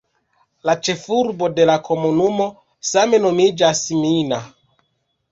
La 0.67 0.73
ĉefurbo 0.85 1.49
de 1.59 1.67
la 1.69 1.75
komunumo 1.89 2.47
same 2.93 3.19
nomiĝas 3.27 3.83
"Mina". 3.99 4.41